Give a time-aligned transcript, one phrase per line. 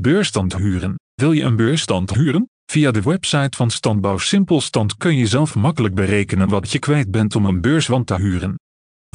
[0.00, 0.94] Beurstand huren.
[1.14, 2.50] Wil je een beurstand huren?
[2.72, 7.36] Via de website van Standbouw Simpelstand kun je zelf makkelijk berekenen wat je kwijt bent
[7.36, 8.54] om een beurswand te huren.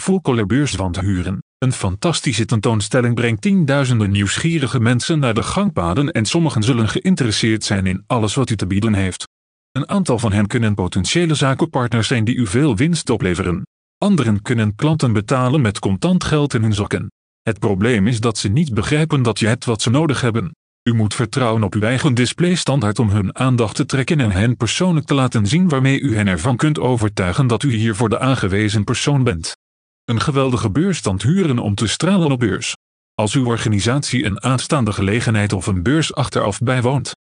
[0.02, 1.44] Full beurswand huren.
[1.58, 7.86] Een fantastische tentoonstelling brengt tienduizenden nieuwsgierige mensen naar de gangpaden en sommigen zullen geïnteresseerd zijn
[7.86, 9.28] in alles wat u te bieden heeft.
[9.72, 13.62] Een aantal van hen kunnen potentiële zakenpartners zijn die u veel winst opleveren.
[13.98, 17.08] Anderen kunnen klanten betalen met contant geld in hun zakken.
[17.42, 20.52] Het probleem is dat ze niet begrijpen dat je hebt wat ze nodig hebben.
[20.90, 25.06] U moet vertrouwen op uw eigen displaystandaard om hun aandacht te trekken en hen persoonlijk
[25.06, 28.84] te laten zien waarmee u hen ervan kunt overtuigen dat u hier voor de aangewezen
[28.84, 29.58] persoon bent.
[30.06, 32.76] Een geweldige beursstand huren om te stralen op beurs.
[33.14, 37.12] Als uw organisatie een aanstaande gelegenheid of een beurs achteraf bijwoont.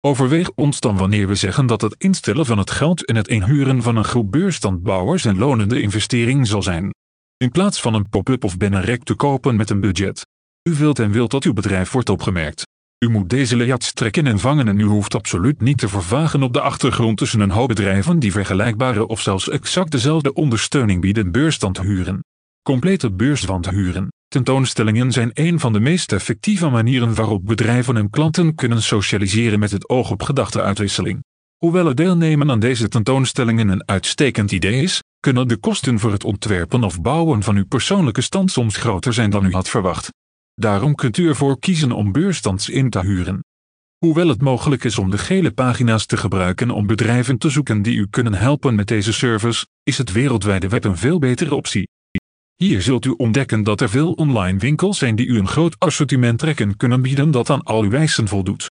[0.00, 3.82] Overweeg ons dan wanneer we zeggen dat het instellen van het geld en het inhuren
[3.82, 6.90] van een groep beurstandbouwers een lonende investering zal zijn.
[7.36, 10.26] In plaats van een pop-up of bannerrek te kopen met een budget.
[10.68, 12.66] U wilt en wilt dat uw bedrijf wordt opgemerkt.
[13.04, 16.52] U moet deze layouts trekken en vangen en u hoeft absoluut niet te vervagen op
[16.52, 21.80] de achtergrond tussen een hoop bedrijven die vergelijkbare of zelfs exact dezelfde ondersteuning bieden beurstand
[21.80, 22.24] huren.
[22.62, 24.08] Complete beurswand huren.
[24.28, 29.70] Tentoonstellingen zijn een van de meest effectieve manieren waarop bedrijven en klanten kunnen socialiseren met
[29.70, 31.20] het oog op gedachteuitwisseling.
[31.56, 36.24] Hoewel het deelnemen aan deze tentoonstellingen een uitstekend idee is, kunnen de kosten voor het
[36.24, 40.10] ontwerpen of bouwen van uw persoonlijke stand soms groter zijn dan u had verwacht.
[40.58, 43.44] Daarom kunt u ervoor kiezen om beurstands in te huren.
[43.98, 47.96] Hoewel het mogelijk is om de gele pagina's te gebruiken om bedrijven te zoeken die
[47.96, 51.88] u kunnen helpen met deze service, is het wereldwijde web een veel betere optie.
[52.54, 56.38] Hier zult u ontdekken dat er veel online winkels zijn die u een groot assortiment
[56.38, 58.70] trekken kunnen bieden dat aan al uw eisen voldoet.